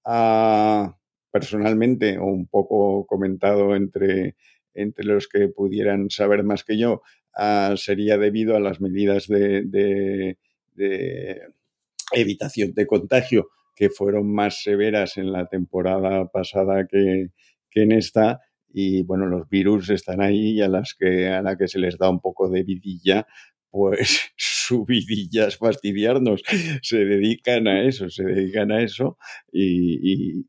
[0.04, 0.98] Ah,
[1.30, 4.34] personalmente, o un poco comentado entre,
[4.74, 7.02] entre los que pudieran saber más que yo,
[7.36, 10.36] ah, sería debido a las medidas de,
[12.12, 17.28] evitación de contagio que fueron más severas en la temporada pasada que,
[17.70, 18.40] que en esta
[18.72, 21.98] y bueno, los virus están ahí y a las que, a la que se les
[21.98, 23.26] da un poco de vidilla,
[23.70, 26.42] pues su vidilla es fastidiarnos.
[26.82, 29.18] Se dedican a eso, se dedican a eso
[29.52, 30.46] y,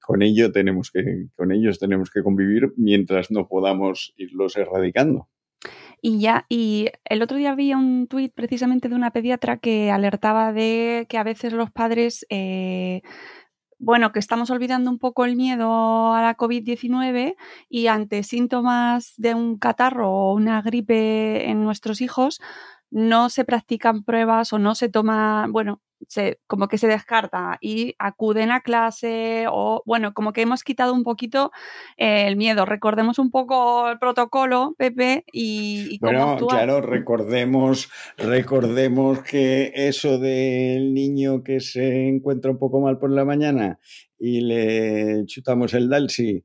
[0.00, 5.28] con ello tenemos que, con ellos tenemos que convivir mientras no podamos irlos erradicando.
[6.00, 10.52] Y ya, y el otro día vi un tuit precisamente de una pediatra que alertaba
[10.52, 13.02] de que a veces los padres eh,
[13.78, 17.36] bueno, que estamos olvidando un poco el miedo a la COVID-19
[17.68, 22.40] y ante síntomas de un catarro o una gripe en nuestros hijos,
[22.90, 27.94] no se practican pruebas o no se toma, bueno, se, como que se descarta y
[27.98, 31.52] acuden a clase o, bueno, como que hemos quitado un poquito
[31.96, 32.64] eh, el miedo.
[32.66, 41.42] Recordemos un poco el protocolo, Pepe, y, bueno, claro, recordemos, recordemos que eso del niño
[41.42, 43.78] que se encuentra un poco mal por la mañana
[44.18, 46.44] y le chutamos el dalsi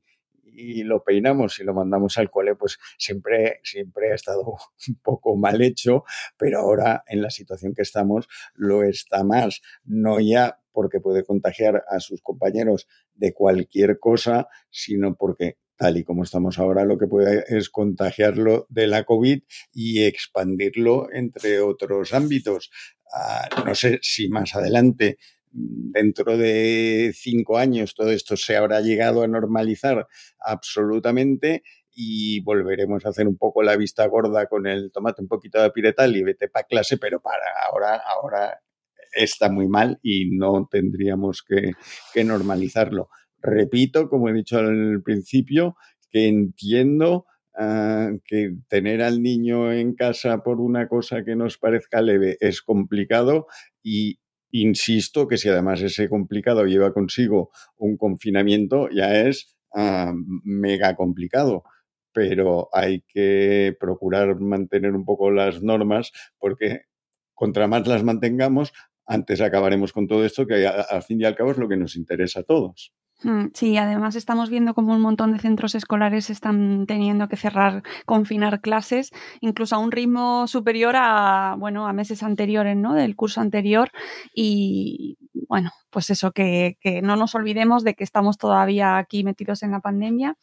[0.52, 4.42] y lo peinamos y lo mandamos al cole, pues siempre, siempre ha estado
[4.88, 6.04] un poco mal hecho,
[6.36, 11.84] pero ahora en la situación que estamos lo está más, no ya porque puede contagiar
[11.88, 17.08] a sus compañeros de cualquier cosa, sino porque tal y como estamos ahora, lo que
[17.08, 19.42] puede es contagiarlo de la COVID
[19.72, 22.70] y expandirlo entre otros ámbitos.
[23.12, 25.18] Ah, no sé si más adelante
[25.52, 30.06] dentro de cinco años todo esto se habrá llegado a normalizar
[30.40, 31.62] absolutamente
[31.94, 35.70] y volveremos a hacer un poco la vista gorda con el tomate un poquito de
[35.70, 38.60] piretal y vete para clase, pero para ahora, ahora
[39.12, 43.10] está muy mal y no tendríamos que, normalizarlo.
[43.38, 45.76] Repito, como he dicho al principio,
[46.10, 47.26] que entiendo
[47.58, 52.62] ah, que tener al niño en casa por una cosa que nos parezca leve es
[52.62, 53.46] complicado
[53.82, 54.18] y
[54.52, 60.12] Insisto que si además ese complicado lleva consigo un confinamiento, ya es ah,
[60.44, 61.64] mega complicado.
[62.12, 66.82] Pero hay que procurar mantener un poco las normas porque
[67.34, 68.72] contra más las mantengamos,
[69.06, 71.96] antes acabaremos con todo esto que al fin y al cabo es lo que nos
[71.96, 72.92] interesa a todos.
[73.24, 77.82] Mm, sí, además estamos viendo como un montón de centros escolares están teniendo que cerrar,
[78.04, 79.10] confinar clases,
[79.40, 82.94] incluso a un ritmo superior a, bueno, a meses anteriores, ¿no?
[82.94, 83.90] Del curso anterior.
[84.34, 85.18] Y
[85.48, 89.80] bueno, pues eso, que, no nos olvidemos de que estamos todavía aquí metidos en la
[89.80, 90.36] pandemia.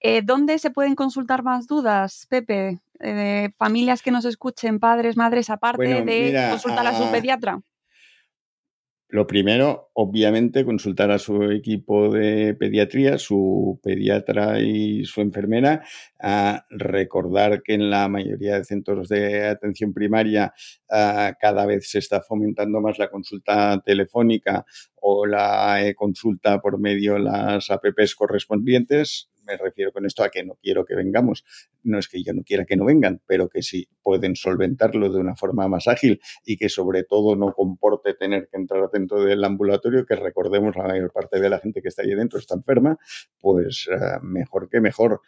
[0.00, 2.80] Eh, ¿Dónde se pueden consultar más dudas, Pepe?
[3.00, 7.60] Eh, familias que nos escuchen, padres, madres, aparte de consultar a su pediatra.
[9.08, 15.84] Lo primero, obviamente, consultar a su equipo de pediatría, su pediatra y su enfermera,
[16.20, 20.52] a recordar que en la mayoría de centros de atención primaria
[20.88, 27.20] cada vez se está fomentando más la consulta telefónica o la consulta por medio de
[27.20, 31.44] las APPs correspondientes me refiero con esto a que no quiero que vengamos.
[31.82, 35.18] No es que yo no quiera que no vengan, pero que si pueden solventarlo de
[35.18, 39.42] una forma más ágil y que sobre todo no comporte tener que entrar dentro del
[39.44, 42.98] ambulatorio, que recordemos la mayor parte de la gente que está ahí dentro está enferma,
[43.40, 45.20] pues eh, mejor que mejor.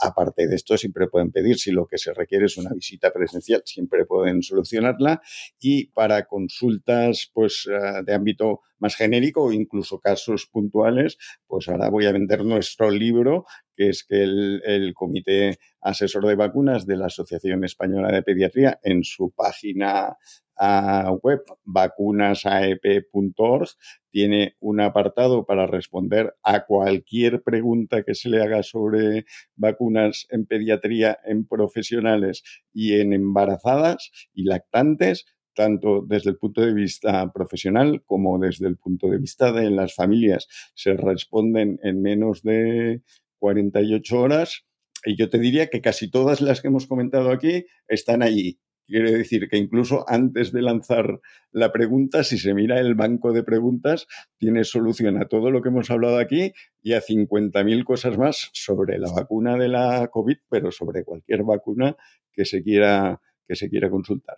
[0.00, 3.62] Aparte de esto, siempre pueden pedir, si lo que se requiere es una visita presencial,
[3.64, 5.22] siempre pueden solucionarla.
[5.60, 11.16] Y para consultas pues, eh, de ámbito más genérico o incluso casos puntuales,
[11.46, 13.46] pues ahora voy a vender nuestro libro,
[13.76, 19.04] que es que el, Comité Asesor de Vacunas de la Asociación Española de Pediatría en
[19.04, 20.16] su página
[20.56, 23.68] ah, web vacunasaep.org
[24.10, 29.24] tiene un apartado para responder a cualquier pregunta que se le haga sobre
[29.56, 36.74] vacunas en pediatría en profesionales y en embarazadas y lactantes tanto desde el punto de
[36.74, 40.46] vista profesional como desde el punto de vista de las familias.
[40.74, 43.02] Se responden en menos de
[43.44, 44.64] 48 horas
[45.04, 48.58] y yo te diría que casi todas las que hemos comentado aquí están allí.
[48.86, 51.20] Quiere decir que incluso antes de lanzar
[51.52, 54.06] la pregunta, si se mira el banco de preguntas,
[54.38, 58.98] tiene solución a todo lo que hemos hablado aquí y a 50.000 cosas más sobre
[58.98, 61.96] la vacuna de la COVID, pero sobre cualquier vacuna
[62.32, 64.36] que se quiera, que se quiera consultar.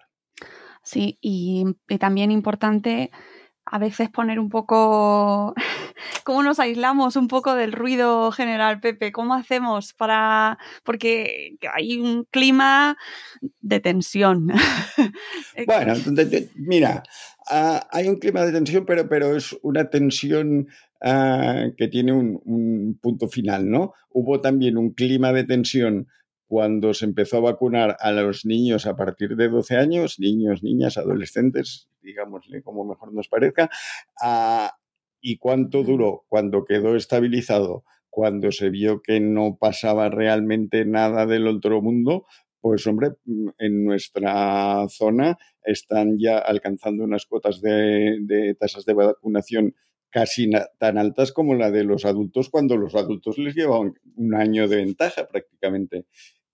[0.83, 1.65] Sí, y,
[2.01, 3.11] también importante
[3.67, 5.55] a veces poner un poco,
[6.25, 9.13] ¿cómo nos aislamos un poco del ruido general, Pepe?
[9.13, 12.97] ¿Cómo hacemos para, porque hay un clima
[13.61, 14.49] de tensión?
[15.67, 15.95] bueno,
[16.55, 17.03] mira,
[17.51, 20.69] ah, hay un clima de tensión, pero, pero es una tensión
[21.03, 23.93] ah, que tiene un, un punto final, ¿no?
[24.11, 26.07] Hubo también un clima de tensión
[26.47, 30.97] cuando se empezó a vacunar a los niños a partir de 12 años, niños, niñas,
[30.97, 33.69] adolescentes, digámosle como mejor nos parezca,
[35.21, 41.49] y cuánto duró cuando quedó estabilizado, cuando se vio que no pasaba realmente nada del
[41.49, 42.27] otro mundo,
[42.61, 43.11] pues hombre,
[43.59, 49.75] en nuestra zona están ya alcanzando unas cuotas de, de tasas de vacunación
[50.11, 54.67] casi tan altas como la de los adultos cuando los adultos les llevaban un año
[54.67, 56.07] de ventaja prácticamente.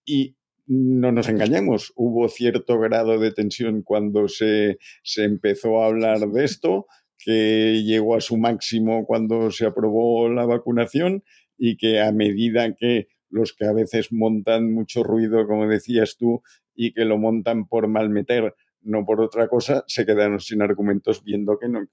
[0.04, 0.36] Y
[0.66, 6.44] no nos engañemos, hubo cierto grado de tensión cuando se, se empezó a hablar de
[6.44, 6.86] esto,
[7.18, 11.22] que llegó a su máximo cuando se aprobó la vacunación
[11.56, 16.42] y que a medida que los que a veces montan mucho ruido, como decías tú,
[16.74, 21.58] y que lo montan por malmeter, no por otra cosa, se quedaron sin argumentos viendo
[21.58, 21.86] que no,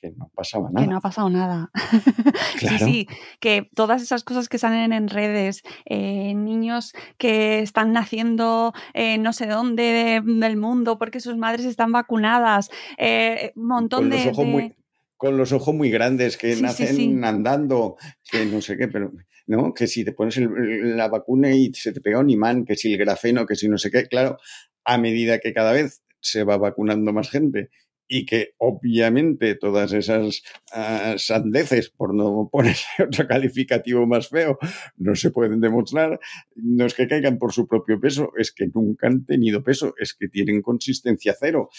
[0.00, 0.84] que no pasaba nada.
[0.84, 1.70] Que no ha pasado nada.
[2.58, 3.08] Sí, sí,
[3.40, 9.32] que todas esas cosas que salen en redes, eh, niños que están naciendo eh, no
[9.32, 14.30] sé dónde del mundo porque sus madres están vacunadas, eh, un montón de,
[15.16, 17.96] con los ojos muy grandes, que nacen andando,
[18.30, 19.12] que no sé qué, pero
[19.46, 19.74] ¿no?
[19.74, 22.98] Que si te pones la vacuna y se te pega un imán, que si el
[22.98, 24.38] grafeno, que si no sé qué, claro,
[24.84, 27.70] a medida que cada vez se va vacunando más gente
[28.12, 30.42] y que obviamente todas esas
[30.74, 34.58] uh, sandeces, por no poner otro calificativo más feo,
[34.96, 36.18] no se pueden demostrar,
[36.56, 40.14] no es que caigan por su propio peso, es que nunca han tenido peso, es
[40.14, 41.70] que tienen consistencia cero.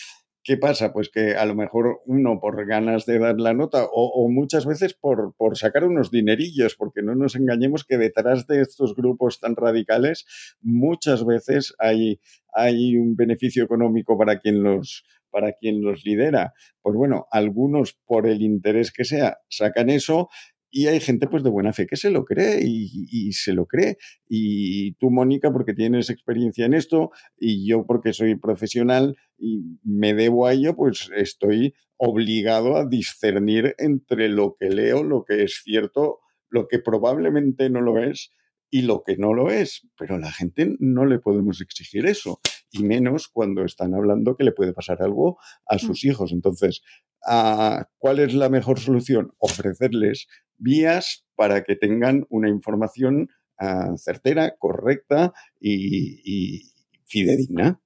[0.44, 0.92] ¿Qué pasa?
[0.92, 4.96] Pues que a lo mejor uno por ganas de dar la nota o, muchas veces
[4.96, 9.56] por, por sacar unos dinerillos, porque no nos engañemos que detrás de estos grupos tan
[9.56, 10.26] radicales
[10.60, 12.20] muchas veces hay,
[12.56, 16.54] hay un beneficio económico para quien los, para quien los lidera.
[16.82, 20.30] Pues bueno, algunos por el interés que sea sacan eso
[20.72, 23.98] y hay gente pues de buena fe que se lo cree y, se lo cree.
[24.28, 30.14] Y tú, Mónica, porque tienes experiencia en esto y yo porque soy profesional y me
[30.14, 35.62] debo a ello, pues estoy obligado a discernir entre lo que leo, lo que es
[35.64, 36.20] cierto,
[36.50, 38.32] lo que probablemente no lo es
[38.70, 39.88] y lo que no lo es.
[39.98, 42.40] Pero a la gente no le podemos exigir eso
[42.72, 46.32] y menos cuando están hablando que le puede pasar algo a sus hijos.
[46.32, 46.82] Entonces,
[47.26, 49.34] ah, ¿cuál es la mejor solución?
[49.38, 56.62] Ofrecerles vías para que tengan una información ah, certera, correcta y,
[57.06, 57.80] fidedigna.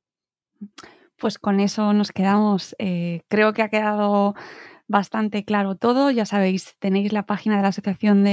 [1.17, 2.75] Pues con eso nos quedamos.
[2.77, 4.35] Eh, creo que ha quedado
[4.87, 6.11] bastante claro todo.
[6.11, 8.25] Ya sabéis, tenéis la página de la Asociación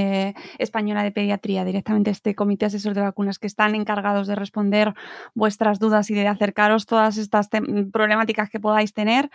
[0.57, 4.93] Española de Pediatría, directamente este comité asesor de vacunas que están encargados de responder
[5.33, 7.49] vuestras dudas y de acercaros todas estas
[7.91, 9.29] problemáticas que podáis tener.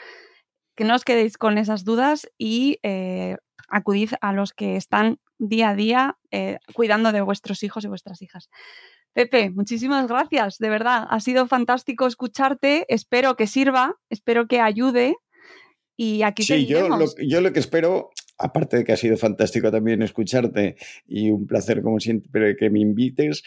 [0.79, 3.37] Que no os quedéis con esas dudas y eh,
[3.69, 8.23] acudid a los que están día a día eh, cuidando de vuestros hijos y vuestras
[8.23, 8.49] hijas.
[9.13, 11.05] Pepe, muchísimas gracias, de verdad.
[11.11, 12.87] Ha sido fantástico escucharte.
[12.87, 15.17] Espero que sirva, espero que ayude.
[15.97, 19.73] Y aquí Sí, yo lo, yo lo que espero, aparte de que ha sido fantástico
[19.73, 20.77] también escucharte
[21.09, 23.43] y un placer como siempre que me invites,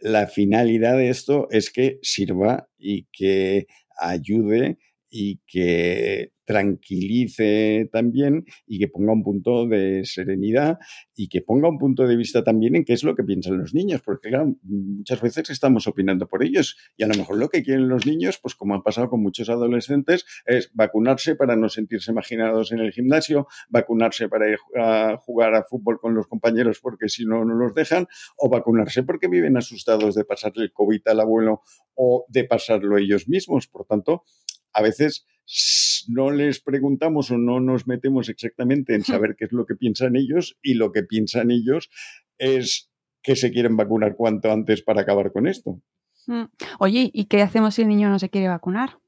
[0.00, 3.66] la finalidad de esto es que sirva y que
[3.98, 4.78] ayude
[5.10, 10.78] y que tranquilice también y que ponga un punto de serenidad
[11.14, 13.74] y que ponga un punto de vista también en qué es lo que piensan los
[13.74, 17.62] niños, porque claro, muchas veces estamos opinando por ellos y a lo mejor lo que
[17.62, 22.12] quieren los niños, pues como ha pasado con muchos adolescentes, es vacunarse para no sentirse
[22.12, 27.08] imaginados en el gimnasio, vacunarse para ir a jugar a fútbol con los compañeros porque
[27.08, 31.20] si no, no los dejan, o vacunarse porque viven asustados de pasarle el COVID al
[31.20, 31.62] abuelo
[31.94, 33.66] o de pasarlo ellos mismos.
[33.66, 34.24] Por tanto,
[34.72, 35.26] a veces
[36.08, 40.16] no les preguntamos o no nos metemos exactamente en saber qué es lo que piensan
[40.16, 41.90] ellos y lo que piensan ellos
[42.38, 42.90] es
[43.22, 45.80] que se quieren vacunar cuanto antes para acabar con esto.
[46.26, 46.44] Mm.
[46.78, 48.98] Oye, ¿y qué hacemos si el niño no se quiere vacunar?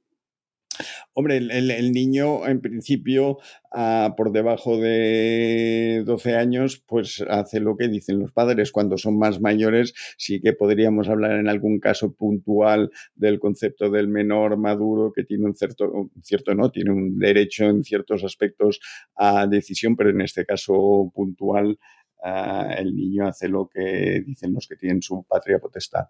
[1.15, 3.39] Hombre, el, niño en principio
[3.73, 8.73] uh, por debajo de 12 años pues hace lo que dicen los padres.
[8.73, 14.09] Cuando son más mayores sí que podríamos hablar en algún caso puntual del concepto del
[14.09, 18.81] menor maduro que tiene un cierto, un cierto no, tiene un derecho en ciertos aspectos
[19.17, 21.79] a decisión, pero en este caso puntual
[22.21, 26.07] Uh, el niño hace lo que dicen los que tienen su patria potestad.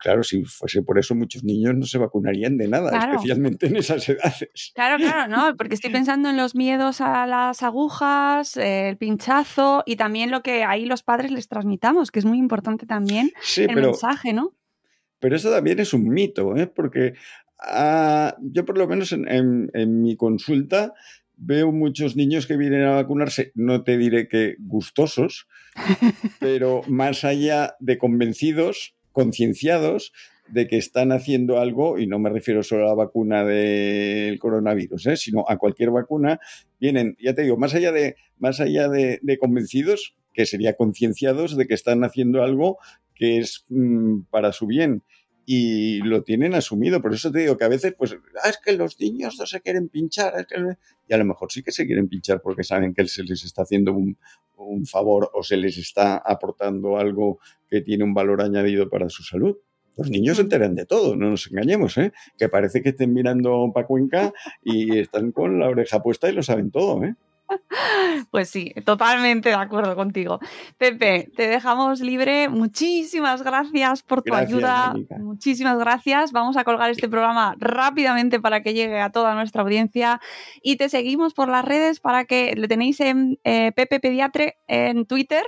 [0.00, 3.12] Claro, si fuese por eso, muchos niños no se vacunarían de nada, claro.
[3.12, 4.72] especialmente en esas edades.
[4.74, 9.94] Claro, claro, no, porque estoy pensando en los miedos a las agujas, el pinchazo y
[9.94, 13.68] también lo que ahí los padres les transmitamos, que es muy importante también sí, el
[13.68, 14.56] pero, mensaje, ¿no?
[15.20, 16.66] Pero eso también es un mito, ¿eh?
[16.66, 17.14] porque
[17.60, 20.92] uh, yo por lo menos en, en, en mi consulta
[21.40, 25.48] veo muchos niños que vienen a vacunarse, no te diré que gustosos,
[26.40, 30.12] pero más allá de convencidos, concienciados
[30.48, 35.06] de que están haciendo algo, y no me refiero solo a la vacuna del coronavirus,
[35.06, 35.16] ¿eh?
[35.16, 36.40] sino a cualquier vacuna,
[36.78, 41.56] vienen, ya te digo, más allá de, más allá de, de convencidos, que sería concienciados
[41.56, 42.78] de que están haciendo algo
[43.14, 45.02] que es mmm, para su bien
[45.52, 47.02] y lo tienen asumido.
[47.02, 49.60] Por eso te digo que a veces, pues, ah, es que los niños no se
[49.60, 50.32] quieren pinchar.
[50.38, 50.54] Es que...
[51.08, 53.62] Y a lo mejor sí que se quieren pinchar porque saben que se les está
[53.62, 54.16] haciendo un,
[54.56, 59.24] un, favor o se les está aportando algo que tiene un valor añadido para su
[59.24, 59.56] salud.
[59.96, 62.12] Los niños se enteran de todo, no nos engañemos, ¿eh?
[62.38, 64.32] Que parece que estén mirando para Cuenca
[64.62, 67.16] y están con la oreja puesta y lo saben todo, ¿eh?
[68.30, 70.38] Pues sí, totalmente de acuerdo contigo.
[70.78, 72.48] Pepe, te dejamos libre.
[72.48, 74.94] Muchísimas gracias por tu gracias, ayuda.
[75.18, 76.32] Muchísimas gracias.
[76.32, 80.20] Vamos a colgar este programa rápidamente para que llegue a toda nuestra audiencia.
[80.62, 85.06] Y te seguimos por las redes para que le tenéis en eh, Pepe Pediatre en
[85.06, 85.44] Twitter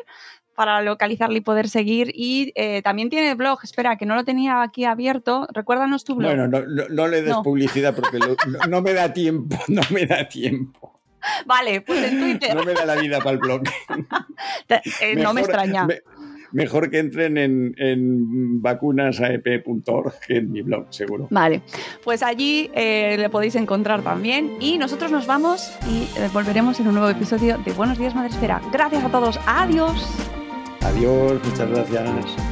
[0.55, 2.13] para localizarle y poder seguir.
[2.15, 5.47] Y eh, también tiene blog, espera, que no lo tenía aquí abierto.
[5.53, 6.31] Recuérdanos tu blog.
[6.31, 7.43] Bueno, no, no, no le des No.
[7.43, 8.37] publicidad porque lo-
[8.69, 10.91] no me da tiempo, no me da tiempo.
[11.47, 12.55] Vale, pues en Twitter.
[12.55, 13.63] No me da la vida para el blog.
[15.01, 15.87] Eh, no me extraña.
[15.87, 16.01] me-
[16.53, 21.29] mejor que entren en, en vacunasaep.org que en mi blog, seguro.
[21.31, 21.63] Vale,
[22.05, 24.57] pues allí eh, le podéis encontrar también.
[24.61, 28.61] Y nosotros nos vamos y eh, volveremos en un nuevo episodio de Buenos Días Madresfera.
[28.73, 29.39] Gracias a todos.
[29.47, 30.07] Adiós.
[30.83, 32.52] Adiós, muchas gracias.